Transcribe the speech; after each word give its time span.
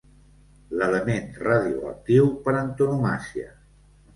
L'element 0.77 1.27
radioactiu 1.49 2.33
per 2.47 2.57
antonomàsia. 2.63 3.55